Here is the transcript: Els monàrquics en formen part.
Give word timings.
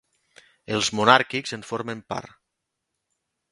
Els 0.77 0.89
monàrquics 0.99 1.55
en 1.59 1.65
formen 1.73 2.03
part. 2.15 2.35